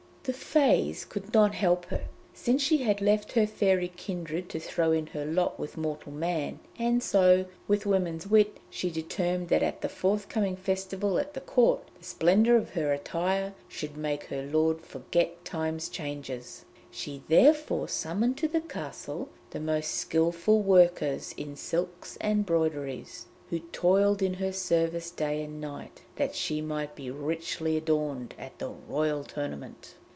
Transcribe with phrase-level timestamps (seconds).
[0.23, 4.91] The Fées could not help her, since she had left her fairy kindred to throw
[4.91, 9.81] in her lot with mortal man, and so, with woman's wit, she determined that at
[9.81, 14.81] the forthcoming festival at the Court the splendour of her attire should make her lord
[14.81, 16.65] forget Time's changes.
[16.91, 23.57] She therefore summoned to the castle the most skilful workers in silks and broideries, who
[23.71, 28.69] toiled in her service day and night, that she might be richly adorned at the
[28.69, 29.95] Royal Tournament.